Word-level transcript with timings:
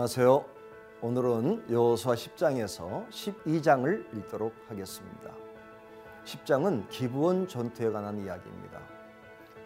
안녕하세요. 0.00 0.46
오늘은 1.02 1.66
여호수아 1.70 2.14
10장에서 2.14 3.06
12장을 3.10 4.16
읽도록 4.16 4.54
하겠습니다. 4.66 5.30
10장은 6.24 6.88
기브온 6.88 7.46
전투에 7.46 7.90
관한 7.90 8.16
이야기입니다. 8.16 8.80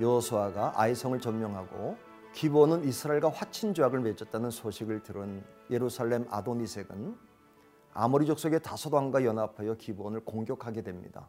여호수아가 0.01 0.73
아이성을 0.75 1.21
점령하고 1.21 1.97
기브온은 2.33 2.83
이스라엘과 2.83 3.29
화친 3.29 3.75
조약을 3.75 4.01
맺었다는 4.01 4.51
소식을 4.51 5.05
들은 5.05 5.45
예루살렘 5.71 6.27
아도니색은 6.29 7.17
아모리 7.93 8.27
족속의 8.27 8.61
다섯 8.65 8.93
왕과 8.93 9.25
연합하여 9.25 9.75
기브온을 9.75 10.25
공격하게 10.25 10.83
됩니다. 10.83 11.29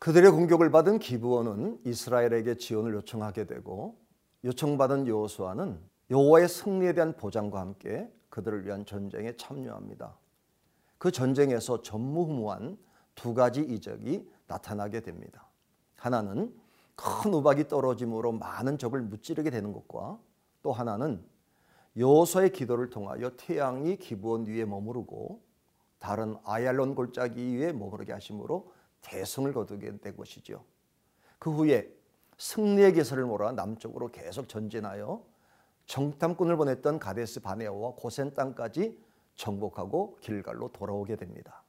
그들의 0.00 0.32
공격을 0.32 0.72
받은 0.72 0.98
기브온은 0.98 1.78
이스라엘에게 1.84 2.56
지원을 2.56 2.92
요청하게 2.94 3.46
되고 3.46 4.00
요청받은 4.42 5.06
여호수아는 5.06 5.78
여호와의 6.10 6.48
승리에 6.48 6.94
대한 6.94 7.12
보장과 7.12 7.60
함께 7.60 8.10
그들을 8.32 8.64
위한 8.64 8.86
전쟁에 8.86 9.36
참여합니다. 9.36 10.16
그 10.96 11.10
전쟁에서 11.10 11.82
전무후무한 11.82 12.78
두 13.14 13.34
가지 13.34 13.60
이적이 13.60 14.26
나타나게 14.46 15.00
됩니다. 15.00 15.50
하나는 15.96 16.58
큰 16.96 17.34
우박이 17.34 17.68
떨어짐으로 17.68 18.32
많은 18.32 18.78
적을 18.78 19.02
무찌르게 19.02 19.50
되는 19.50 19.74
것과 19.74 20.18
또 20.62 20.72
하나는 20.72 21.22
여호수아의 21.98 22.52
기도를 22.52 22.88
통하여 22.88 23.36
태양이 23.36 23.98
기부원 23.98 24.46
위에 24.46 24.64
머무르고 24.64 25.42
다른 25.98 26.36
아얄론 26.44 26.94
골짜기 26.94 27.58
위에 27.58 27.72
머무르게 27.72 28.14
하심으로 28.14 28.72
대승을 29.02 29.52
거두게 29.52 29.98
된 29.98 30.16
것이죠. 30.16 30.64
그 31.38 31.50
후에 31.52 31.94
승리의 32.38 32.94
개설을 32.94 33.26
몰아 33.26 33.52
남쪽으로 33.52 34.10
계속 34.10 34.48
전진하여 34.48 35.22
정탐꾼을 35.86 36.56
보냈던 36.56 36.98
가데스 36.98 37.40
바네아와 37.40 37.92
고센 37.96 38.34
땅까지 38.34 38.98
정복하고 39.36 40.16
길갈로 40.20 40.72
돌아오게 40.72 41.16
됩니다. 41.16 41.62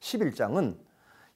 11장은 0.00 0.78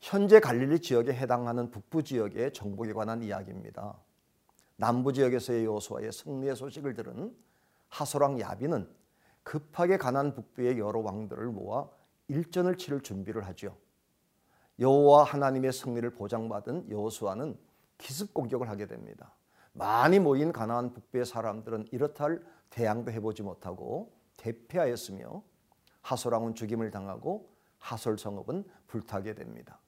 현재 0.01 0.41
갈릴리 0.41 0.81
지역에 0.81 1.13
해당하는 1.13 1.71
북부 1.71 2.03
지역의 2.03 2.53
정복에 2.53 2.93
관한 2.93 3.23
이야기입니다. 3.23 3.99
남부 4.77 5.13
지역에서의 5.13 5.65
여호수아의 5.65 6.13
승리의 6.13 6.55
소식을 6.55 6.95
들은 6.95 7.35
하소랑 7.89 8.39
야비는 8.41 8.89
급하게 9.43 9.97
가난 9.97 10.35
북부의 10.35 10.79
여러 10.79 11.01
왕들을 11.01 11.47
모아 11.47 11.89
일전을 12.29 12.77
치를 12.77 13.01
준비를 13.03 13.47
하죠. 13.49 13.77
여호와 14.79 15.25
하나님의 15.25 15.73
승리를 15.73 16.09
보장받은 16.11 16.91
여호수아는 16.91 17.59
기습 17.97 18.33
공격을 18.33 18.69
하게 18.69 18.87
됩니다. 18.87 19.33
많이 19.79 20.19
모인 20.19 20.53
가나안 20.53 20.93
북부의 20.93 21.25
사람들은 21.25 21.89
이렇다 21.93 22.25
할 22.25 22.43
대항도 22.71 23.13
해보지 23.13 23.43
못하고 23.43 24.13
대패하였으며 24.37 25.43
하솔왕은 26.03 26.55
죽임을 26.55 26.91
당하고 26.91 27.49
하솔 27.79 28.19
성읍은 28.19 28.65
불타게 28.89 29.35
됩니다. 29.35 29.81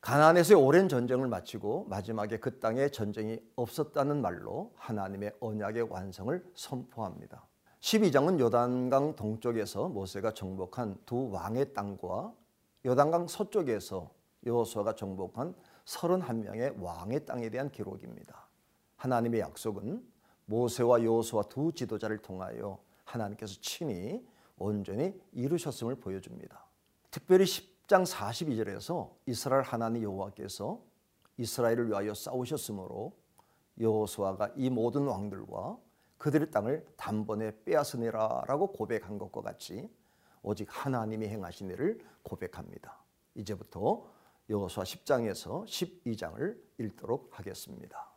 가나안에서의 0.00 0.60
오랜 0.60 0.88
전쟁을 0.88 1.28
마치고 1.28 1.86
마지막에 1.88 2.38
그 2.38 2.58
땅에 2.60 2.88
전쟁이 2.88 3.40
없었다는 3.56 4.20
말로 4.22 4.72
하나님의 4.76 5.32
언약의 5.40 5.90
완성을 5.90 6.44
선포합니다. 6.54 7.46
12장은 7.80 8.38
요단강 8.38 9.16
동쪽에서 9.16 9.88
모세가 9.88 10.34
정복한 10.34 10.98
두 11.04 11.30
왕의 11.30 11.74
땅과 11.74 12.32
요단강 12.86 13.26
서쪽에서 13.26 14.10
여호수아가 14.46 14.94
정복한 14.94 15.54
31명의 15.84 16.80
왕의 16.80 17.26
땅에 17.26 17.48
대한 17.48 17.70
기록입니다. 17.70 18.51
하나님의 19.02 19.40
약속은 19.40 20.00
모세와 20.46 21.02
여호수아 21.02 21.42
두 21.48 21.72
지도자를 21.72 22.18
통하여 22.18 22.78
하나님께서 23.04 23.60
친히 23.60 24.24
온전히 24.56 25.20
이루셨음을 25.32 25.96
보여줍니다. 25.96 26.64
특별히 27.10 27.44
10장 27.44 28.06
42절에서 28.06 29.10
이스라엘 29.26 29.62
하나님 29.62 30.04
여호와께서 30.04 30.80
이스라엘을 31.36 31.88
위하여 31.88 32.14
싸우셨으므로 32.14 33.12
여호수아가 33.80 34.52
이 34.54 34.70
모든 34.70 35.08
왕들과 35.08 35.78
그들의 36.18 36.52
땅을 36.52 36.86
단번에 36.96 37.64
빼앗으니라라고 37.64 38.68
고백한 38.68 39.18
것과 39.18 39.42
같이 39.42 39.90
오직 40.44 40.68
하나님이 40.70 41.26
행하신 41.26 41.70
일을 41.70 42.06
고백합니다. 42.22 43.02
이제부터 43.34 44.04
여호수아 44.48 44.84
10장에서 44.84 45.64
12장을 45.64 46.56
읽도록 46.78 47.30
하겠습니다. 47.32 48.11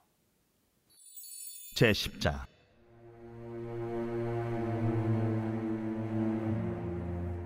제10장 1.75 2.39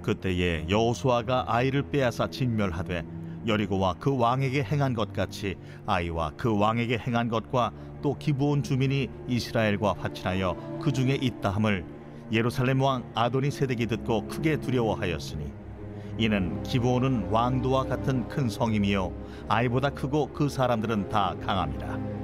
그때에 0.03 0.67
여호수아가 0.69 1.45
아이를 1.47 1.90
빼앗아 1.90 2.29
진멸하되 2.29 3.03
여리고와 3.47 3.95
그 3.95 4.16
왕에게 4.16 4.63
행한 4.63 4.94
것 4.94 5.13
같이 5.13 5.56
아이와 5.88 6.34
그 6.38 6.57
왕에게 6.57 7.00
행한 7.00 7.29
것과 7.29 7.72
또 8.03 8.18
기브온 8.18 8.62
주민이 8.62 9.09
이스라엘과 9.28 9.95
화친하여 9.97 10.79
그 10.81 10.91
중에 10.91 11.16
있다 11.16 11.50
함을 11.50 11.84
예루살렘 12.31 12.81
왕 12.81 13.12
아도니세덱이 13.16 13.88
듣고 13.88 14.28
크게 14.28 14.57
두려워하였으니 14.57 15.51
이는 16.19 16.62
기브온은 16.63 17.29
왕도와 17.31 17.85
같은 17.85 18.28
큰 18.28 18.47
성임이요 18.47 19.12
아이보다 19.47 19.89
크고 19.89 20.28
그 20.34 20.50
사람들은 20.50 21.09
다 21.09 21.35
강함이라 21.41 22.19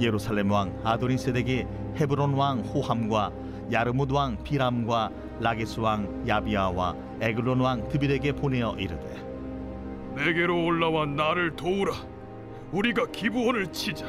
예루살렘 0.00 0.50
왕 0.50 0.78
아도니세덱이 0.84 1.66
헤브론 1.96 2.34
왕 2.34 2.60
호함과 2.60 3.32
야르뭇 3.72 4.12
왕 4.12 4.42
비람과 4.42 5.10
라기스 5.40 5.80
왕 5.80 6.24
야비아와 6.26 6.94
에글론 7.20 7.60
왕 7.60 7.88
드빌에게 7.88 8.32
보내어 8.32 8.76
이르되 8.78 9.28
내게로 10.14 10.64
올라와 10.64 11.06
나를 11.06 11.54
도우라. 11.54 11.92
우리가 12.72 13.06
기브온을 13.12 13.70
치자. 13.72 14.06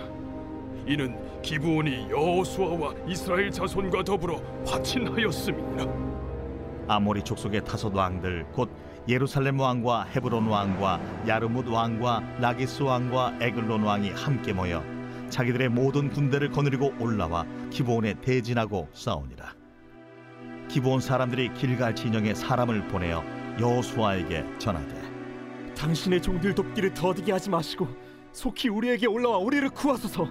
이는 0.88 1.16
기브온이 1.42 2.10
여호수아와 2.10 2.94
이스라엘 3.08 3.52
자손과 3.52 4.04
더불어 4.04 4.42
화친하였음이니라. 4.66 5.86
아모리 6.88 7.22
족속의 7.22 7.64
다섯 7.64 7.94
왕들 7.96 8.48
곧 8.52 8.72
예루살렘 9.08 9.60
왕과 9.60 10.06
헤브론 10.06 10.48
왕과 10.48 11.00
야르무드 11.28 11.70
왕과 11.70 12.24
라게스 12.40 12.82
왕과 12.82 13.36
에글론 13.40 13.84
왕이 13.84 14.10
함께 14.12 14.52
모여 14.52 14.84
자기들의 15.30 15.70
모든 15.70 16.10
군대를 16.10 16.52
거느리고 16.52 16.94
올라와 17.00 17.46
기브온에 17.70 18.16
대진하고 18.22 18.90
싸우니라. 18.94 19.54
기브온 20.68 21.02
사람들이 21.02 21.54
길갈 21.54 21.96
진영에 21.96 22.34
사람을 22.34 22.88
보내어 22.90 23.24
여호수아에게 23.60 24.46
전하되 24.60 25.74
당신의 25.76 26.22
종들 26.22 26.54
돕기를 26.54 26.94
더디게 26.94 27.32
하지 27.32 27.50
마시고 27.50 27.88
속히 28.32 28.70
우리에게 28.70 29.08
올라와 29.08 29.38
우리를 29.38 29.70
구하소서. 29.70 30.28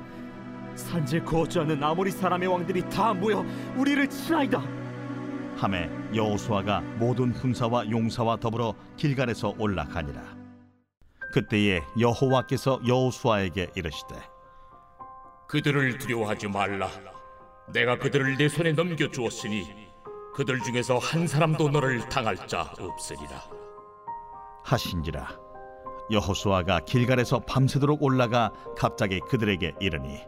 산지에 0.74 1.20
거주하는 1.20 1.82
아모리 1.82 2.12
사람의 2.12 2.48
왕들이 2.48 2.88
다 2.88 3.12
모여 3.12 3.44
우리를 3.76 4.08
치나이다. 4.08 4.62
함에 5.56 5.90
여호수아가 6.14 6.80
모든 6.98 7.32
군사와 7.32 7.90
용사와 7.90 8.36
더불어 8.36 8.74
길갈에서 8.96 9.56
올라가니라. 9.58 10.22
그때에 11.32 11.80
여호와께서 11.98 12.80
여호수아에게 12.86 13.70
이르시되 13.74 14.14
그들을 15.48 15.96
두려워하지 15.96 16.48
말라. 16.48 16.90
내가 17.72 17.96
그들을 17.98 18.36
내 18.36 18.48
손에 18.48 18.72
넘겨 18.72 19.10
주었으니 19.10 19.88
그들 20.34 20.60
중에서 20.60 20.98
한 20.98 21.26
사람도 21.26 21.70
너를 21.70 22.06
당할 22.10 22.36
자 22.46 22.70
없으리라. 22.78 23.42
하신지라 24.62 25.26
여호수아가 26.10 26.80
길갈에서 26.80 27.40
밤새도록 27.40 28.02
올라가 28.02 28.52
갑자기 28.76 29.20
그들에게 29.20 29.76
이르니 29.80 30.20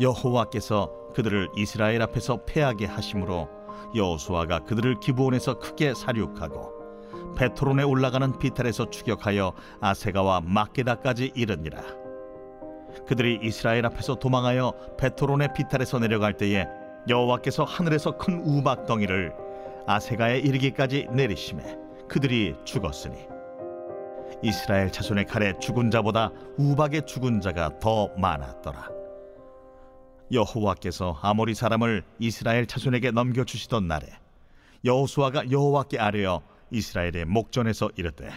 여호와께서 0.00 0.90
그들을 1.14 1.50
이스라엘 1.54 2.02
앞에서 2.02 2.44
패하게 2.44 2.86
하심으로 2.86 3.48
여호수아가 3.94 4.60
그들을 4.60 4.98
기브온에서 4.98 5.60
크게 5.60 5.94
사륙하고 5.94 7.34
베토론에 7.36 7.84
올라가는 7.84 8.36
비탈에서 8.36 8.90
추격하여 8.90 9.52
아세가와 9.80 10.40
막게다까지 10.44 11.32
이르니라. 11.36 12.03
그들이 13.06 13.40
이스라엘 13.42 13.86
앞에서 13.86 14.16
도망하여 14.16 14.72
베토론의 14.98 15.48
비탈에서 15.54 15.98
내려갈 15.98 16.34
때에 16.36 16.66
여호와께서 17.08 17.64
하늘에서 17.64 18.16
큰 18.16 18.40
우박 18.44 18.86
덩이를 18.86 19.32
아세가에 19.86 20.38
이르기까지 20.38 21.08
내리심에 21.12 21.76
그들이 22.08 22.54
죽었으니 22.64 23.26
이스라엘 24.42 24.90
자손의 24.90 25.26
칼에 25.26 25.58
죽은 25.58 25.90
자보다 25.90 26.30
우박의 26.58 27.06
죽은 27.06 27.40
자가 27.40 27.78
더 27.78 28.08
많았더라. 28.16 28.90
여호와께서 30.32 31.18
아모리 31.22 31.54
사람을 31.54 32.02
이스라엘 32.18 32.66
자손에게 32.66 33.10
넘겨 33.10 33.44
주시던 33.44 33.86
날에 33.86 34.06
여호수아가 34.84 35.50
여호와께 35.50 35.98
아뢰어 35.98 36.42
이스라엘의 36.70 37.24
목전에서 37.26 37.90
이르되 37.96 38.30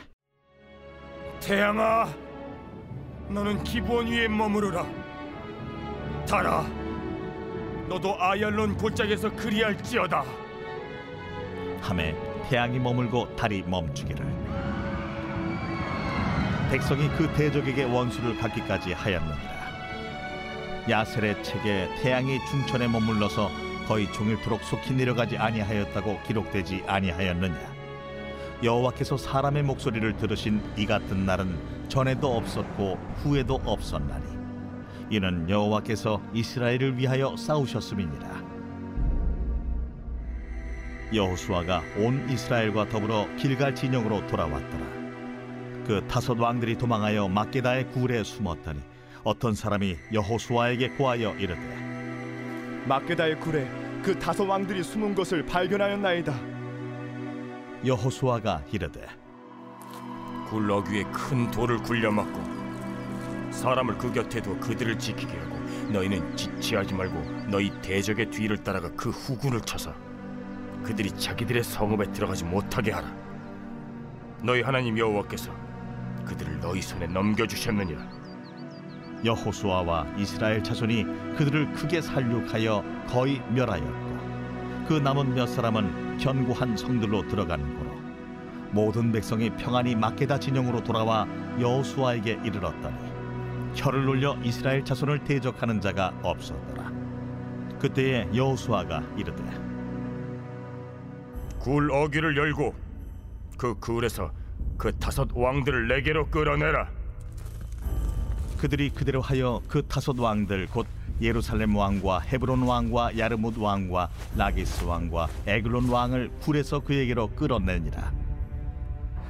태양아 1.40 2.08
너는 3.30 3.64
기부원 3.64 4.08
위에 4.08 4.28
머무르라. 4.28 4.86
달아. 6.28 6.66
너도 7.88 8.16
아얄론 8.20 8.78
골짜기에서 8.78 9.32
그리할지어다. 9.36 10.24
함에 11.82 12.16
태양이 12.50 12.80
머물고 12.80 13.36
달이 13.36 13.64
멈추기를. 13.64 14.26
백성이 16.70 17.08
그 17.18 17.32
대적에게 17.34 17.84
원수를 17.84 18.38
갚기까지 18.38 18.94
하였느니라. 18.94 19.58
야셀의 20.90 21.44
책에 21.44 21.90
태양이 22.02 22.40
중천에 22.46 22.88
머물러서 22.88 23.50
거의 23.88 24.12
종일토록 24.12 24.64
속히 24.64 24.94
내려가지 24.94 25.38
아니하였다고 25.38 26.22
기록되지 26.24 26.84
아니하였느냐 26.88 27.77
여호와께서 28.64 29.18
사람의 29.18 29.64
목소리를 29.64 30.18
들으신 30.18 30.62
이 30.76 30.86
같은 30.86 31.26
날은 31.26 31.88
전에도 31.90 32.36
없었고 32.36 32.98
후에도 33.18 33.62
없었나니. 33.64 34.26
이는 35.12 35.48
여호와께서 35.50 36.22
이스라엘을 36.34 36.98
위하여 36.98 37.36
싸우셨음이니라. 37.38 38.48
여호수아가 41.14 41.82
온 41.98 42.28
이스라엘과 42.30 42.90
더불어 42.90 43.28
길갈 43.38 43.76
진영으로 43.76 44.26
돌아왔더라. 44.28 44.86
그 45.86 46.06
다섯 46.08 46.38
왕들이 46.38 46.78
도망하여 46.78 47.30
막게다의 47.30 47.92
굴에 47.92 48.24
숨었더니 48.24 48.82
어떤 49.24 49.54
사람이 49.54 49.96
여호수아에게 50.12 50.90
고하여 50.90 51.36
이르되 51.36 52.84
막게다의 52.88 53.40
굴에 53.40 53.70
그 54.04 54.18
다섯 54.18 54.44
왕들이 54.44 54.84
숨은 54.84 55.16
것을 55.16 55.46
발견하였나이다. 55.46 56.57
여호수아가 57.86 58.64
이르되 58.72 59.08
굴럭 60.50 60.88
위에 60.88 61.04
큰 61.12 61.52
돌을 61.52 61.78
굴려막고 61.80 62.58
사람을 63.52 63.98
그 63.98 64.12
곁에 64.12 64.42
두어 64.42 64.58
그들을 64.60 64.98
지키게 64.98 65.38
하고 65.38 65.58
너희는 65.92 66.36
지체하지 66.36 66.94
말고 66.94 67.50
너희 67.50 67.72
대적의 67.82 68.32
뒤를 68.32 68.58
따라가 68.58 68.90
그 68.96 69.10
후군을 69.10 69.62
쳐서 69.62 69.94
그들이 70.84 71.12
자기들의 71.12 71.64
성읍에 71.64 72.12
들어가지 72.12 72.46
못하게 72.46 72.92
하라. 72.92 73.14
너희 74.44 74.62
하나님 74.62 74.98
여호와께서 74.98 75.52
그들을 76.26 76.60
너희 76.60 76.82
손에 76.82 77.08
넘겨주셨느니라. 77.08 78.00
여호수아와 79.26 80.06
이스라엘 80.18 80.64
자손이 80.64 81.04
그들을 81.36 81.74
크게 81.74 82.02
살육하여 82.02 82.84
거의 83.08 83.42
멸하였고 83.50 84.86
그 84.88 84.94
남은 84.94 85.34
몇 85.34 85.48
사람은 85.48 86.07
견고한 86.18 86.78
성들로 86.78 87.28
들어간 87.28 87.78
고로 87.78 87.92
모든 88.72 89.12
백성이 89.12 89.50
평안히 89.52 89.96
막게다 89.96 90.40
진영으로 90.40 90.84
돌아와 90.84 91.28
여호수아에게 91.60 92.40
이르렀더니 92.44 92.98
혀를 93.76 94.06
놀려 94.06 94.38
이스라엘 94.44 94.84
자손을 94.84 95.24
대적하는 95.24 95.82
자가 95.82 96.14
없었더라 96.22 96.92
그때에 97.80 98.28
여호수아가 98.36 99.04
이르되 99.18 99.44
굴 101.60 101.92
어귀를 101.92 102.38
열고 102.38 102.74
그 103.58 103.76
굴에서 103.80 104.32
그 104.78 104.92
다섯 104.98 105.28
왕들을 105.34 105.88
내게로 105.88 106.28
끌어내라. 106.28 106.90
그들이 108.58 108.90
그대로 108.92 109.22
하여 109.22 109.62
그 109.68 109.86
다섯 109.88 110.18
왕들 110.18 110.68
곧 110.68 110.88
예루살렘 111.22 111.76
왕과 111.76 112.20
헤브론 112.20 112.64
왕과 112.64 113.18
야르뭇 113.18 113.58
왕과 113.58 114.10
라기스 114.36 114.86
왕과 114.86 115.28
에글론 115.46 115.90
왕을 115.90 116.32
굴에서 116.42 116.80
그에게로 116.80 117.30
끌어내니라 117.30 118.12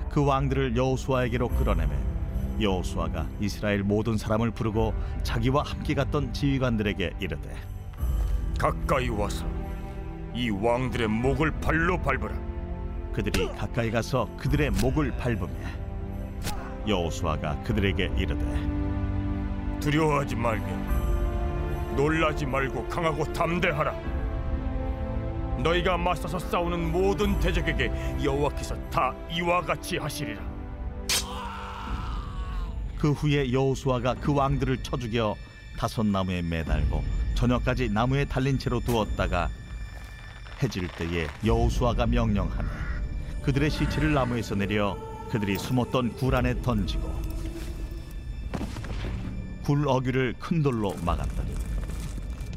그 0.10 0.26
왕들을 0.26 0.76
여호수아에게로 0.76 1.50
끌어내매 1.50 1.96
여호수아가 2.60 3.28
이스라엘 3.40 3.84
모든 3.84 4.18
사람을 4.18 4.52
부르고 4.52 4.94
자기와 5.24 5.64
함께 5.64 5.94
갔던 5.94 6.34
지휘관들에게 6.34 7.14
이르되 7.20 7.56
가까이 8.58 9.10
와서 9.10 9.46
이 10.34 10.50
왕들의 10.52 11.08
목을 11.08 11.52
발로 11.60 12.00
밟으라. 12.00 12.32
그들이 13.12 13.48
가까이 13.56 13.90
가서 13.90 14.30
그들의 14.38 14.70
목을 14.70 15.12
밟으며 15.18 15.48
여호수아가 16.88 17.64
그들에게 17.64 18.12
이르되 18.18 19.80
두려워하지 19.80 20.36
말게. 20.36 21.07
놀라지 21.98 22.46
말고 22.46 22.88
강하고 22.88 23.26
담대하라. 23.34 23.92
너희가 25.64 25.98
맞서서 25.98 26.38
싸우는 26.38 26.92
모든 26.92 27.40
대적에게 27.40 27.92
여호와께서 28.24 28.76
다 28.92 29.14
이와 29.32 29.62
같이 29.62 29.98
하시리라. 29.98 30.40
그 33.00 33.12
후에 33.12 33.52
여호수아가 33.52 34.14
그 34.16 34.34
왕들을 34.34 34.84
쳐 34.84 34.96
죽여 34.96 35.36
다섯 35.78 36.06
나무에 36.06 36.42
매달고 36.44 37.04
저녁까지 37.36 37.90
나무에 37.90 38.26
달린 38.26 38.58
채로 38.58 38.80
두었다가 38.80 39.50
해질 40.62 40.88
때에 40.88 41.28
여호수아가 41.46 42.06
명령하며 42.06 42.70
그들의 43.44 43.70
시체를 43.70 44.14
나무에서 44.14 44.56
내려 44.56 44.98
그들이 45.30 45.58
숨었던 45.58 46.16
굴 46.16 46.36
안에 46.36 46.62
던지고 46.62 47.22
굴 49.64 49.88
어귀를 49.88 50.36
큰 50.40 50.64
돌로 50.64 50.96
막았더니 51.04 51.57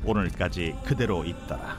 오늘까지 0.04 0.76
그대로 0.84 1.24
있더라. 1.24 1.78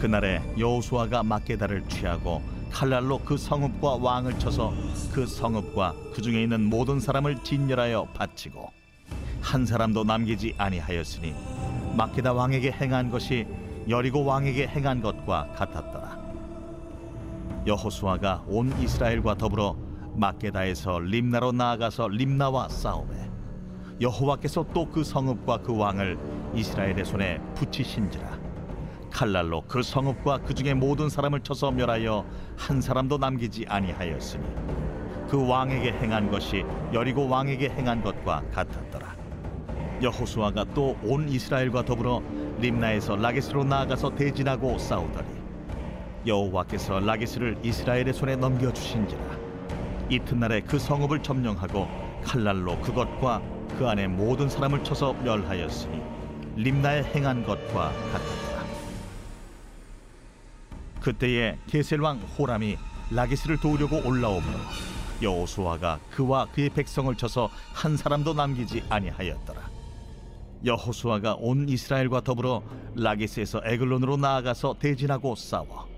그날에 0.00 0.42
여호수아가 0.58 1.22
막게다를 1.22 1.88
취하고 1.88 2.42
칼날로 2.70 3.18
그 3.18 3.36
성읍과 3.36 3.96
왕을 3.96 4.38
쳐서 4.38 4.72
그 5.12 5.26
성읍과 5.26 5.94
그 6.14 6.22
중에 6.22 6.42
있는 6.42 6.64
모든 6.64 6.98
사람을 6.98 7.42
진멸하여 7.44 8.06
바치고 8.14 8.72
한 9.40 9.66
사람도 9.66 10.04
남기지 10.04 10.54
아니하였으니 10.56 11.34
막게다 11.96 12.32
왕에게 12.32 12.72
행한 12.72 13.10
것이 13.10 13.46
여리고 13.88 14.24
왕에게 14.24 14.68
행한 14.68 15.02
것과 15.02 15.52
같았더라. 15.54 16.22
여호수아가 17.66 18.44
온 18.48 18.72
이스라엘과 18.80 19.36
더불어 19.36 19.76
막게다에서 20.14 20.98
림나로 21.00 21.52
나아가서 21.52 22.08
림나와 22.08 22.68
싸우매 22.68 23.31
여호와께서 24.00 24.64
또 24.74 24.86
그 24.90 25.04
성읍과 25.04 25.58
그 25.58 25.76
왕을 25.76 26.18
이스라엘의 26.54 27.04
손에 27.04 27.40
붙이신지라. 27.54 28.38
칼날로 29.10 29.62
그 29.68 29.82
성읍과 29.82 30.38
그 30.38 30.54
중에 30.54 30.74
모든 30.74 31.08
사람을 31.08 31.40
쳐서 31.40 31.70
멸하여 31.70 32.24
한 32.56 32.80
사람도 32.80 33.18
남기지 33.18 33.66
아니하였으니 33.68 34.44
그 35.28 35.46
왕에게 35.48 35.92
행한 35.92 36.30
것이 36.30 36.64
여리고 36.92 37.28
왕에게 37.28 37.70
행한 37.70 38.02
것과 38.02 38.42
같았더라. 38.52 39.16
여호수아가 40.02 40.64
또 40.74 40.96
온 41.04 41.28
이스라엘과 41.28 41.84
더불어 41.84 42.22
림나에서 42.58 43.16
라게스로 43.16 43.64
나아가서 43.64 44.14
대진하고 44.14 44.78
싸우더니 44.78 45.28
여호와께서 46.26 47.00
라게스를 47.00 47.58
이스라엘의 47.62 48.12
손에 48.12 48.36
넘겨 48.36 48.72
주신지라. 48.72 49.22
이튿날에 50.08 50.60
그 50.62 50.78
성읍을 50.78 51.22
점령하고 51.22 51.86
칼날로 52.24 52.78
그것과 52.80 53.40
그 53.82 53.88
안에 53.88 54.06
모든 54.06 54.48
사람을 54.48 54.84
쳐서 54.84 55.12
멸하였으니 55.12 56.00
림나에 56.54 57.02
행한 57.02 57.44
것과 57.44 57.90
같았더라 58.12 58.64
그때에 61.00 61.58
게셀 61.66 62.00
왕 62.00 62.18
호람이 62.38 62.76
라게스를 63.10 63.58
도우려고 63.58 63.96
올라오므로 64.06 64.56
여호수아가 65.20 65.98
그와 66.12 66.46
그의 66.52 66.70
백성을 66.70 67.12
쳐서 67.16 67.50
한 67.72 67.96
사람도 67.96 68.34
남기지 68.34 68.84
아니하였더라. 68.88 69.68
여호수아가 70.64 71.34
온 71.40 71.68
이스라엘과 71.68 72.20
더불어 72.20 72.62
라게스에서 72.94 73.62
에글론으로 73.64 74.16
나아가서 74.16 74.76
대진하고 74.78 75.34
싸워 75.34 75.88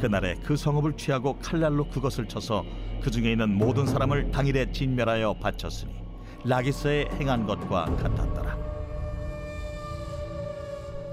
그날에 0.00 0.34
그 0.42 0.56
성읍을 0.56 0.96
취하고 0.96 1.38
칼날로 1.38 1.88
그것을 1.88 2.26
쳐서 2.26 2.64
그 3.00 3.12
중에 3.12 3.30
있는 3.30 3.56
모든 3.56 3.86
사람을 3.86 4.32
당일에 4.32 4.72
진멸하여 4.72 5.34
바쳤으니 5.34 6.07
라기스에 6.44 7.08
행한 7.18 7.46
것과 7.46 7.84
같았더라. 7.96 8.56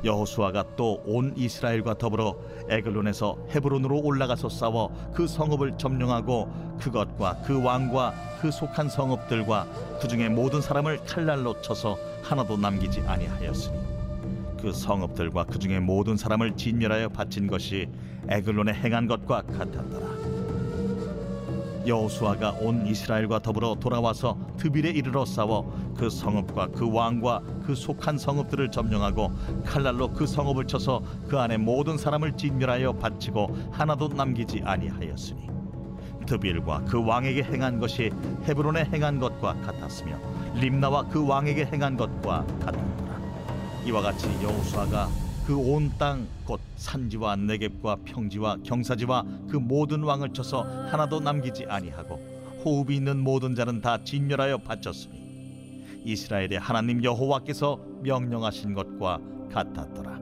여호수아가 0.03 0.63
또 0.75 1.01
온 1.05 1.33
이스라엘과 1.35 1.95
더불어 1.97 2.35
에글론에서 2.69 3.37
헤브론으로 3.49 4.01
올라가서 4.03 4.49
싸워 4.49 4.91
그 5.15 5.25
성읍을 5.27 5.77
점령하고 5.79 6.47
그것과 6.79 7.41
그 7.43 7.61
왕과 7.63 8.13
그 8.39 8.51
속한 8.51 8.89
성읍들과 8.89 9.67
그 9.99 10.07
중에 10.07 10.29
모든 10.29 10.61
사람을 10.61 10.99
칼날로 11.05 11.59
쳐서 11.61 11.97
하나도 12.21 12.57
남기지 12.57 13.01
아니하였으니 13.01 13.79
그 14.61 14.71
성읍들과 14.71 15.45
그 15.45 15.57
중에 15.57 15.79
모든 15.79 16.17
사람을 16.17 16.55
진멸하여 16.55 17.09
바친 17.09 17.47
것이 17.47 17.87
에글론에 18.29 18.73
행한 18.73 19.07
것과 19.07 19.41
같았더라. 19.41 20.14
여호수아가 21.87 22.51
온 22.59 22.85
이스라엘과 22.87 23.39
더불어 23.39 23.75
돌아와서 23.75 24.37
드빌에 24.57 24.91
이르러 24.91 25.25
싸워 25.25 25.73
그 25.97 26.09
성읍과 26.09 26.69
그 26.69 26.91
왕과 26.91 27.41
그 27.65 27.75
속한 27.75 28.17
성읍들을 28.17 28.71
점령하고 28.71 29.31
칼날로 29.65 30.11
그 30.11 30.25
성읍을 30.25 30.67
쳐서 30.67 31.01
그 31.27 31.39
안에 31.39 31.57
모든 31.57 31.97
사람을 31.97 32.37
진멸하여 32.37 32.93
바치고 32.93 33.55
하나도 33.71 34.09
남기지 34.09 34.61
아니하였으니 34.63 35.49
드빌과 36.25 36.85
그 36.85 37.05
왕에게 37.05 37.43
행한 37.43 37.79
것이 37.79 38.11
헤브론에 38.47 38.85
행한 38.85 39.19
것과 39.19 39.61
같았으며 39.61 40.17
림나와 40.55 41.03
그 41.07 41.25
왕에게 41.25 41.65
행한 41.65 41.97
것과 41.97 42.45
같았더라. 42.59 43.21
이와 43.85 44.01
같이 44.01 44.27
여호수아가 44.41 45.24
그 45.45 45.53
온 45.57 45.91
땅 45.99 46.27
곧 46.45 46.59
산지와 46.75 47.35
내겝과 47.35 47.97
평지와 48.05 48.57
경사지와 48.63 49.23
그 49.49 49.57
모든 49.57 50.01
왕을 50.03 50.33
쳐서 50.33 50.63
하나도 50.89 51.19
남기지 51.19 51.65
아니하고 51.67 52.15
호흡이 52.63 52.95
있는 52.95 53.19
모든 53.19 53.53
자는 53.53 53.79
다 53.81 54.03
진멸하여 54.03 54.57
바쳤으니 54.59 56.01
이스라엘의 56.03 56.59
하나님 56.59 57.03
여호와께서 57.03 57.79
명령하신 58.01 58.73
것과 58.73 59.19
같았더라. 59.51 60.19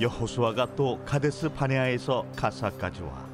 여호수아가 0.00 0.74
또 0.74 1.00
가데스 1.04 1.48
바네아에서 1.48 2.24
가사까지 2.36 3.02
와 3.02 3.24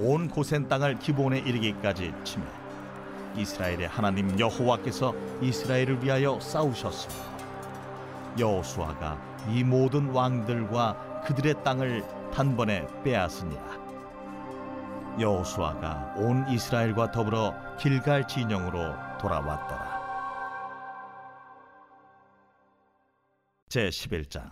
온 0.00 0.28
고센 0.28 0.68
땅을 0.68 1.00
기본에 1.00 1.40
이르기까지 1.40 2.12
치매 2.22 2.44
이스라엘의 3.36 3.88
하나님 3.88 4.38
여호와께서 4.38 5.12
이스라엘을 5.42 6.04
위하여 6.04 6.38
싸우셨습니다. 6.38 7.24
여호수아가 8.38 9.18
이 9.50 9.64
모든 9.64 10.10
왕들과 10.10 11.22
그들의 11.24 11.62
땅을 11.64 12.04
단번에 12.32 12.86
빼앗으니라. 13.02 13.88
여호수아가 15.18 16.14
온 16.16 16.48
이스라엘과 16.48 17.10
더불어 17.10 17.54
길갈 17.78 18.26
진영으로 18.28 18.94
돌아왔더라. 19.20 19.98
제 23.68 23.88
11장 23.88 24.50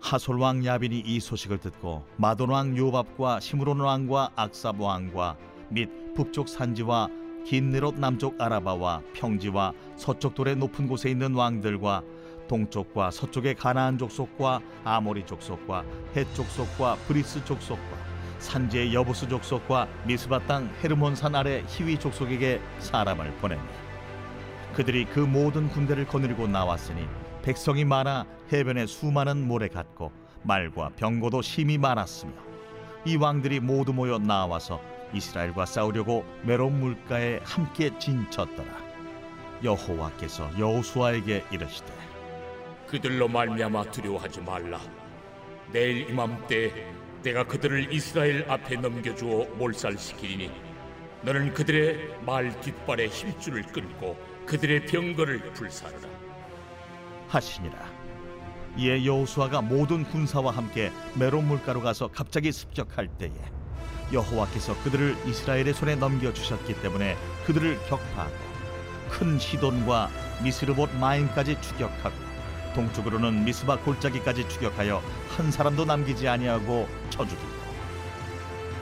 하솔 0.00 0.40
왕 0.40 0.64
야빈이 0.64 1.00
이 1.00 1.20
소식을 1.20 1.58
듣고 1.58 2.04
마돈 2.16 2.50
왕 2.50 2.76
요밥과 2.76 3.40
시므론 3.40 3.80
왕과 3.80 4.30
악삽 4.36 4.80
왕과 4.80 5.36
및 5.70 6.14
북쪽 6.14 6.48
산지와 6.48 7.08
긴네롯 7.44 7.98
남쪽 7.98 8.40
아라바와 8.40 9.02
평지와 9.12 9.72
서쪽 9.96 10.34
돌의 10.34 10.56
높은 10.56 10.88
곳에 10.88 11.10
있는 11.10 11.34
왕들과 11.34 12.02
동쪽과 12.48 13.10
서쪽의 13.10 13.54
가나안 13.54 13.98
족속과 13.98 14.60
아모리 14.84 15.24
족속과 15.26 15.84
헷 16.16 16.34
족속과 16.34 16.96
브리스 17.06 17.44
족속과 17.44 18.14
산지의 18.38 18.94
여부스 18.94 19.28
족속과 19.28 19.88
미스바 20.06 20.40
땅 20.46 20.70
헤르몬 20.82 21.14
산 21.14 21.34
아래 21.34 21.62
히위 21.66 21.98
족속에게 21.98 22.60
사람을 22.78 23.32
보내니 23.36 23.62
그들이 24.74 25.04
그 25.06 25.20
모든 25.20 25.68
군대를 25.68 26.06
거느리고 26.06 26.46
나왔으니 26.46 27.06
백성이 27.42 27.84
많아 27.84 28.26
해변에 28.52 28.86
수많은 28.86 29.46
모래 29.46 29.68
같고 29.68 30.12
말과 30.42 30.90
병거도 30.96 31.42
심히 31.42 31.78
많았으며 31.78 32.32
이 33.06 33.16
왕들이 33.16 33.60
모두 33.60 33.92
모여 33.92 34.18
나와서 34.18 34.80
이스라엘과 35.14 35.66
싸우려고 35.66 36.24
메론 36.42 36.80
물가에 36.80 37.40
함께 37.44 37.96
진쳤더라 37.98 38.84
여호와께서 39.62 40.50
여호수아에게 40.58 41.44
이르시되 41.50 41.92
그들로 42.86 43.26
말미암아 43.28 43.90
두려워하지 43.90 44.42
말라. 44.42 44.80
내일 45.72 46.08
이맘때 46.10 46.92
내가 47.22 47.44
그들을 47.44 47.92
이스라엘 47.92 48.48
앞에 48.48 48.76
넘겨주어 48.76 49.46
몰살시키리니 49.56 50.50
너는 51.22 51.54
그들의 51.54 52.20
말 52.24 52.60
뒷발에 52.60 53.06
힘줄을 53.06 53.62
끊고 53.62 54.16
그들의 54.46 54.86
병거를 54.86 55.54
불사르라. 55.54 56.08
하시니라 57.28 57.74
이에 58.76 59.04
여호수아가 59.06 59.62
모든 59.62 60.04
군사와 60.04 60.52
함께 60.52 60.92
메론 61.14 61.48
물가로 61.48 61.80
가서 61.80 62.08
갑자기 62.08 62.52
습격할 62.52 63.08
때에 63.18 63.32
여호와께서 64.12 64.76
그들을 64.82 65.16
이스라엘의 65.26 65.74
손에 65.74 65.96
넘겨 65.96 66.32
주셨기 66.32 66.80
때문에 66.80 67.16
그들을 67.46 67.78
격파하고 67.88 68.34
큰 69.10 69.38
시돈과 69.38 70.10
미스르봇 70.42 70.94
마임까지 70.96 71.60
추격하고 71.60 72.14
동쪽으로는 72.74 73.44
미스바 73.44 73.78
골짜기까지 73.80 74.48
추격하여 74.48 75.02
한 75.36 75.50
사람도 75.50 75.84
남기지 75.84 76.28
아니하고 76.28 76.88
쳐 77.10 77.24
죽이고 77.24 77.64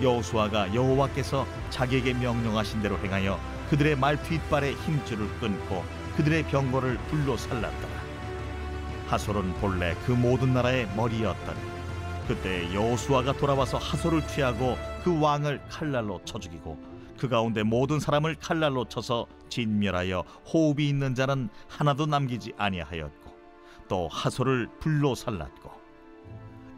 여호수아가 0.01 0.75
여호와께서 0.75 1.47
자기에게 1.71 2.15
명령하신 2.15 2.83
대로 2.83 2.99
행하여 2.99 3.39
그들의 3.71 3.97
말 3.97 4.23
뒷발에 4.23 4.73
힘줄을 4.73 5.29
끊고 5.39 5.85
그들의 6.17 6.45
병거를 6.45 6.99
불로 7.09 7.37
살랐더라. 7.37 8.03
하솔은 9.09 9.55
본래 9.55 9.95
그 10.07 10.13
모든 10.13 10.53
나라의 10.55 10.89
머리였더니 10.97 11.72
그때 12.33 12.73
여호수아가 12.73 13.35
돌아와서 13.35 13.77
하솔을 13.77 14.27
취하고 14.27 14.79
그 15.05 15.21
왕을 15.21 15.61
칼날로 15.69 16.19
쳐 16.25 16.39
죽이고 16.39 16.79
그 17.19 17.29
가운데 17.29 17.63
모든 17.63 18.01
사람을 18.01 18.37
칼날로 18.41 18.87
쳐서 18.87 19.27
진멸하여 19.51 20.25
호흡이 20.51 20.89
있는 20.89 21.15
자는 21.15 21.51
하나도 21.69 22.07
남기지 22.07 22.55
아니하였고 22.57 23.37
또 23.87 24.09
하솔을 24.09 24.71
불로 24.81 25.15
살랐고 25.15 25.71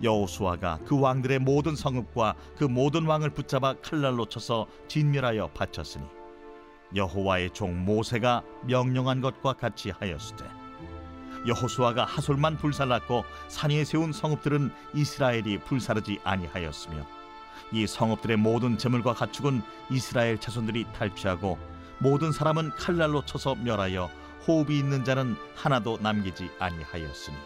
여호수아가 0.03 0.81
그 0.85 0.99
왕들의 0.99 1.39
모든 1.39 1.77
성읍과 1.77 2.35
그 2.57 2.65
모든 2.65 3.07
왕을 3.07 3.31
붙잡아 3.31 3.75
칼날로 3.81 4.27
쳐서 4.27 4.67
진멸하여 4.89 5.51
바쳤으니 5.55 6.05
여호와의 6.97 7.51
종 7.51 7.85
모세가 7.85 8.43
명령한 8.67 9.21
것과 9.21 9.53
같이 9.53 9.91
하였으되 9.91 10.64
여호수아가 11.47 12.05
하솔만 12.05 12.57
불살랐고 12.57 13.25
산 13.49 13.71
위에 13.71 13.85
세운 13.85 14.13
성읍들은 14.13 14.73
이스라엘이 14.95 15.59
불사르지 15.59 16.21
아니하였으며 16.25 17.07
이 17.73 17.87
성읍들의 17.87 18.37
모든 18.37 18.79
재물과 18.79 19.15
가축은 19.15 19.63
이스라엘 19.91 20.39
자손들이 20.39 20.87
탈취하고 20.93 21.59
모든 21.99 22.33
사람은 22.33 22.71
칼날로 22.71 23.25
쳐서 23.25 23.55
멸하여 23.55 24.11
호흡이 24.47 24.79
있는 24.79 25.05
자는 25.05 25.37
하나도 25.55 25.99
남기지 26.01 26.51
아니하였으니 26.59 27.37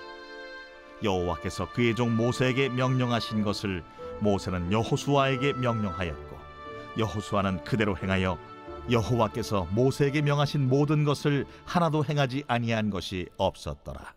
여호와께서 1.03 1.71
그의 1.73 1.95
종 1.95 2.17
모세에게 2.17 2.69
명령하신 2.71 3.43
것을 3.45 3.85
모세는 4.21 4.73
여호수아에게 4.73 5.55
명령하였고 5.55 6.39
여호수아는 6.99 7.65
그대로 7.65 7.97
행하여 7.97 8.39
여호와께서 8.91 9.67
모세에게 9.71 10.23
명하신 10.23 10.69
모든 10.69 11.05
것을 11.05 11.47
하나도 11.67 12.05
행하지 12.05 12.45
아니한 12.49 12.91
것이 12.91 13.29
없었더라. 13.37 14.15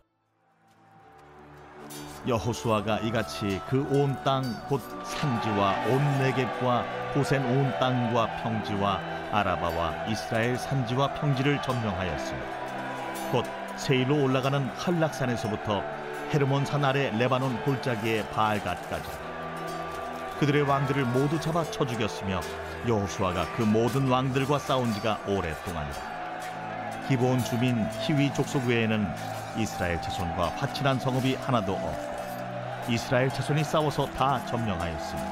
여호수아가 2.26 3.00
이같이 3.00 3.60
그 3.68 3.84
온 3.92 4.14
땅 4.24 4.42
곧 4.68 4.80
산지와 5.04 5.86
온 5.88 5.98
내겝과 6.20 7.12
고센 7.12 7.44
온 7.44 7.70
땅과 7.80 8.42
평지와 8.42 9.00
아라바와 9.32 10.06
이스라엘 10.06 10.56
산지와 10.56 11.14
평지를 11.14 11.60
점령하였으며 11.62 12.38
곧 13.32 13.44
세일로 13.76 14.22
올라가는 14.22 14.64
한락산에서부터 14.68 15.82
헤르몬산 16.32 16.84
아래 16.84 17.10
레바논 17.18 17.60
골짜기의 17.64 18.30
바알갓까지 18.30 19.10
그들의 20.42 20.62
왕들을 20.62 21.04
모두 21.04 21.38
잡아 21.38 21.62
쳐 21.62 21.86
죽였으며 21.86 22.40
여호수아가 22.88 23.46
그 23.54 23.62
모든 23.62 24.08
왕들과 24.08 24.58
싸운 24.58 24.92
지가 24.92 25.20
오랫동안이다. 25.28 26.00
기본 27.06 27.38
주민 27.44 27.86
히위 28.00 28.34
족속 28.34 28.66
외에는 28.66 29.06
이스라엘 29.56 30.02
자손과 30.02 30.48
화친한 30.56 30.98
성읍이 30.98 31.36
하나도 31.36 31.74
없고 31.74 32.92
이스라엘 32.92 33.28
자손이 33.28 33.62
싸워서 33.62 34.06
다 34.06 34.44
점령하였으니 34.46 35.22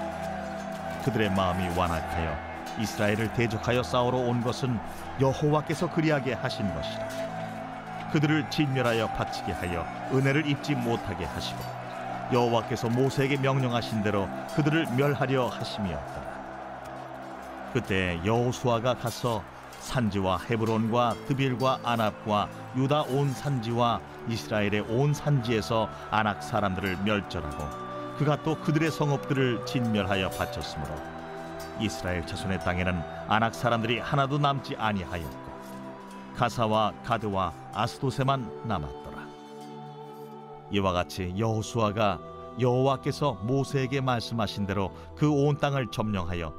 그들의 1.04 1.30
마음이 1.30 1.76
완악하여 1.76 2.38
이스라엘을 2.78 3.32
대적하여 3.32 3.82
싸우러 3.82 4.16
온 4.16 4.40
것은 4.40 4.78
여호와께서 5.20 5.90
그리하게 5.90 6.34
하신 6.34 6.72
것이라 6.72 7.08
그들을 8.12 8.48
진멸하여 8.48 9.08
바치게 9.08 9.50
하여 9.54 9.84
은혜를 10.12 10.46
입지 10.46 10.76
못하게 10.76 11.24
하시고 11.24 11.79
여호와께서 12.32 12.88
모세에게 12.88 13.36
명령하신 13.38 14.02
대로 14.02 14.28
그들을 14.54 14.86
멸하려 14.96 15.48
하심이었더라. 15.48 16.30
그때 17.72 18.20
여호수아가 18.24 18.94
가서 18.94 19.42
산지와 19.80 20.40
헤브론과 20.48 21.14
드빌과 21.26 21.80
아납과 21.82 22.48
유다 22.76 23.02
온 23.02 23.32
산지와 23.32 24.00
이스라엘의 24.28 24.80
온 24.88 25.14
산지에서 25.14 25.88
아낙 26.10 26.42
사람들을 26.42 26.98
멸절하고 27.04 28.16
그가 28.18 28.42
또 28.42 28.56
그들의 28.60 28.90
성읍들을 28.90 29.64
진멸하여 29.64 30.30
바쳤으므로 30.30 30.94
이스라엘 31.80 32.26
자손의 32.26 32.60
땅에는 32.60 33.02
아낙 33.28 33.54
사람들이 33.54 34.00
하나도 34.00 34.38
남지 34.38 34.76
아니하였고 34.76 35.50
가사와 36.36 36.92
가드와 37.04 37.52
아스도세만 37.72 38.66
남았더라 38.66 38.99
이와 40.70 40.92
같이 40.92 41.34
여호수아가 41.36 42.20
여호와께서 42.60 43.34
모세에게 43.44 44.00
말씀하신 44.00 44.66
대로 44.66 44.92
그 45.16 45.30
온 45.30 45.56
땅을 45.56 45.90
점령하여 45.90 46.54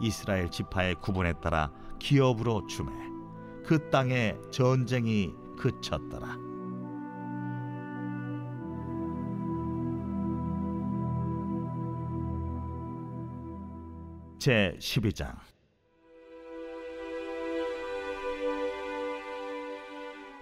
이스라엘 0.00 0.50
지파의 0.50 0.96
구분에 0.96 1.34
따라 1.34 1.70
기업으로 1.98 2.66
주매 2.66 2.92
그 3.64 3.88
땅에 3.90 4.36
전쟁이 4.50 5.32
그쳤더라. 5.56 6.36
제 14.38 14.76
12장 14.78 15.34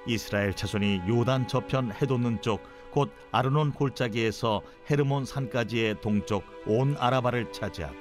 이스라엘 0.06 0.52
자손이 0.54 1.02
요단 1.08 1.46
저편 1.46 1.92
해돋는 1.92 2.42
쪽 2.42 2.60
곧 2.92 3.12
아르논 3.32 3.72
골짜기에서 3.72 4.62
헤르몬 4.90 5.24
산까지의 5.24 6.00
동쪽 6.00 6.44
온 6.66 6.96
아라바를 6.98 7.50
차지하고 7.52 7.96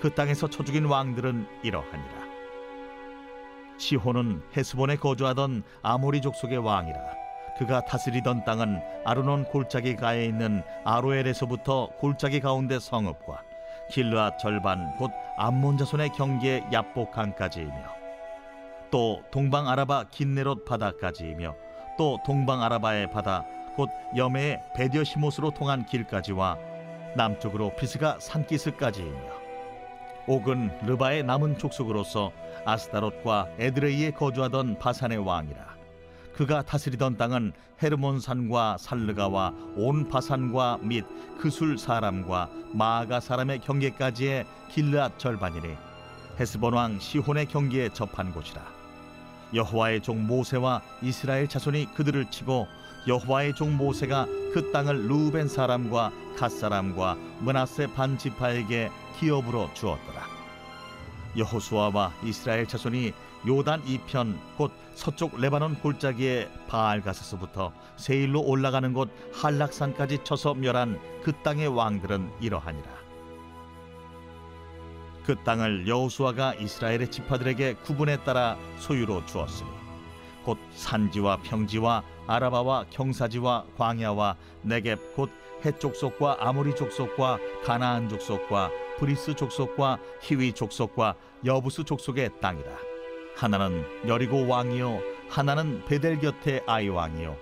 그 0.00 0.14
땅에서 0.14 0.48
쳐 0.48 0.62
죽인 0.62 0.84
왕들은 0.84 1.46
이러하니라. 1.62 2.26
시혼은 3.78 4.42
헤스본에 4.56 4.96
거주하던 4.96 5.62
아모리 5.82 6.20
족속의 6.20 6.58
왕이라. 6.58 6.98
그가 7.58 7.80
다스리던 7.86 8.44
땅은 8.44 8.80
아르논 9.04 9.44
골짜기 9.44 9.96
가에 9.96 10.26
있는 10.26 10.62
아로엘에서부터 10.84 11.88
골짜기 11.98 12.40
가운데 12.40 12.78
성읍과 12.78 13.42
길르앗 13.90 14.38
절반 14.38 14.94
곧 14.96 15.10
암몬 15.38 15.78
자손의 15.78 16.10
경계 16.10 16.62
야복 16.72 17.12
강까지이며 17.12 17.96
또 18.90 19.22
동방 19.30 19.68
아라바 19.68 20.04
긴네롯 20.10 20.66
바다까지이며 20.66 21.54
또 21.96 22.18
동방 22.26 22.62
아라바의 22.62 23.10
바다 23.10 23.46
곧 23.76 23.90
여매의 24.16 24.62
베디어시못으로 24.74 25.50
통한 25.50 25.84
길까지와 25.84 26.56
남쪽으로 27.14 27.76
피스가 27.76 28.18
산기스까지이며 28.20 29.36
옥은 30.26 30.86
르바의 30.86 31.22
남은 31.22 31.58
족속으로서 31.58 32.32
아스타롯과 32.64 33.48
에드레이에 33.58 34.10
거주하던 34.10 34.78
바산의 34.78 35.18
왕이라. 35.18 35.76
그가 36.34 36.62
다스리던 36.62 37.16
땅은 37.16 37.52
헤르몬 37.82 38.20
산과 38.20 38.76
살르가와 38.78 39.54
온 39.76 40.08
바산과 40.08 40.78
및 40.82 41.04
그술 41.38 41.78
사람과 41.78 42.50
마아가 42.72 43.20
사람의 43.20 43.60
경계까지의 43.60 44.44
길르앗 44.70 45.18
절반이니 45.18 45.76
헤스본 46.38 46.74
왕 46.74 46.98
시혼의 46.98 47.46
경계에 47.46 47.88
접한 47.90 48.32
곳이라 48.32 48.75
여호와의 49.54 50.02
종 50.02 50.26
모세와 50.26 50.82
이스라엘 51.02 51.48
자손이 51.48 51.94
그들을 51.94 52.30
치고 52.30 52.66
여호와의 53.06 53.54
종 53.54 53.76
모세가 53.76 54.26
그 54.52 54.70
땅을 54.72 55.08
루벤 55.08 55.48
사람과 55.48 56.10
갓 56.36 56.50
사람과 56.50 57.16
문하세 57.40 57.88
반 57.94 58.18
지파에게 58.18 58.90
기업으로 59.18 59.70
주었더라 59.74 60.22
여호수아와 61.36 62.12
이스라엘 62.24 62.66
자손이 62.66 63.12
요단 63.46 63.82
이편 63.86 64.38
곧 64.56 64.72
서쪽 64.94 65.38
레바논 65.40 65.76
골짜기의 65.76 66.48
바알 66.68 67.00
가스서부터 67.02 67.72
세일로 67.96 68.40
올라가는 68.40 68.92
곳 68.92 69.10
한락산까지 69.34 70.24
쳐서 70.24 70.54
멸한 70.54 70.98
그 71.22 71.32
땅의 71.42 71.68
왕들은 71.68 72.32
이러하니라. 72.40 73.05
그 75.26 75.34
땅을 75.42 75.88
여호수아가 75.88 76.54
이스라엘의 76.54 77.10
지파들에게 77.10 77.74
구분에 77.82 78.22
따라 78.22 78.56
소유로 78.78 79.26
주었으니 79.26 79.68
곧 80.44 80.56
산지와 80.70 81.38
평지와 81.38 82.04
아라바와 82.28 82.86
경사지와 82.90 83.64
광야와 83.76 84.36
네겝 84.62 85.16
곧 85.16 85.30
헷 85.64 85.82
족속과 85.82 86.36
아모리 86.38 86.76
족속과 86.76 87.38
가나안 87.64 88.08
족속과 88.08 88.70
브리스 88.98 89.34
족속과 89.34 89.98
히위 90.22 90.52
족속과 90.52 91.16
여부스 91.44 91.82
족속의 91.82 92.30
땅이라. 92.40 92.70
하나는 93.36 93.84
여리고 94.06 94.46
왕이요 94.46 95.00
하나는 95.28 95.84
벧엘 95.86 96.20
곁에 96.20 96.62
아이 96.66 96.88
왕이요 96.88 97.36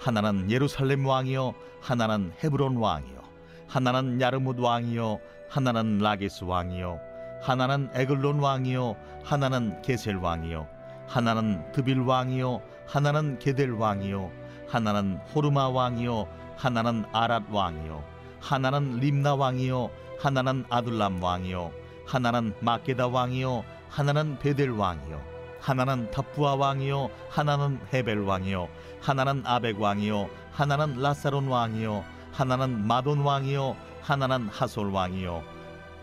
하나는 0.00 0.50
예루살렘 0.50 1.06
왕이요 1.06 1.54
하나는 1.80 2.32
헤브론 2.42 2.76
왕이요 2.76 3.22
하나는 3.68 4.20
야르뭇 4.20 4.58
왕이요 4.58 5.20
하나는 5.48 5.98
라게스 5.98 6.44
왕이요 6.44 7.09
하나는 7.40 7.90
에글론 7.94 8.38
왕이요 8.40 8.96
하나는 9.24 9.80
게셀 9.82 10.16
왕이요 10.16 10.66
하나는 11.06 11.72
드빌 11.72 12.00
왕이요 12.00 12.60
하나는 12.86 13.38
게델 13.38 13.72
왕이요 13.72 14.30
하나는 14.68 15.18
호르마 15.34 15.68
왕이요 15.68 16.26
하나는 16.56 17.04
아랏 17.12 17.50
왕이요 17.50 18.04
하나는 18.40 18.98
림나 19.00 19.34
왕이요 19.34 19.90
하나는 20.20 20.64
아둘람 20.68 21.22
왕이요 21.22 21.72
하나는 22.06 22.54
마게다 22.60 23.08
왕이요 23.08 23.64
하나는 23.88 24.38
베델 24.38 24.70
왕이요 24.70 25.20
하나는 25.60 26.10
타푸아 26.10 26.54
왕이요 26.54 27.10
하나는 27.28 27.78
헤벨 27.92 28.20
왕이요 28.20 28.68
하나는 29.00 29.42
아벡 29.44 29.80
왕이요 29.80 30.28
하나는 30.52 31.00
라사론 31.00 31.48
왕이요 31.48 32.04
하나는 32.32 32.86
마돈 32.86 33.20
왕이요 33.20 33.76
하나는 34.02 34.48
하솔 34.48 34.90
왕이요 34.90 35.42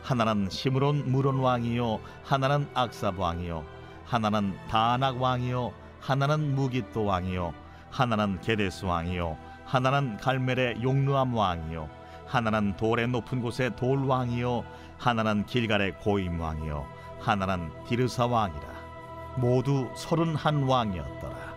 하나는 0.07 0.49
시므론 0.49 1.11
무론 1.11 1.39
왕이요 1.39 1.99
하나는 2.23 2.65
악삽 2.73 3.19
왕이요 3.19 3.65
하나는 4.05 4.55
다낙 4.69 5.21
왕이요 5.21 5.73
하나는 5.99 6.55
무기또 6.55 7.03
왕이요 7.03 7.53
하나는 7.91 8.39
게데스 8.39 8.85
왕이요 8.85 9.37
하나는 9.65 10.15
갈멜의 10.15 10.81
용르암 10.81 11.35
왕이요 11.35 11.89
하나는 12.25 12.77
돌의 12.77 13.09
높은 13.09 13.41
곳의 13.41 13.75
돌 13.75 14.05
왕이요 14.05 14.63
하나는 14.97 15.45
길갈의 15.45 15.97
고임 15.99 16.39
왕이요 16.39 16.87
하나는 17.19 17.69
디르사 17.89 18.27
왕이라 18.27 18.77
모두 19.35 19.89
서른한 19.93 20.63
왕이었더라. 20.63 21.56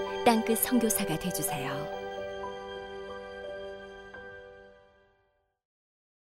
땅끝 0.23 0.59
성교사가 0.59 1.17
되주세요 1.17 2.00